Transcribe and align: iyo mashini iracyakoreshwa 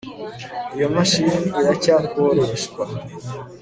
iyo 0.75 0.87
mashini 0.95 1.37
iracyakoreshwa 1.59 2.83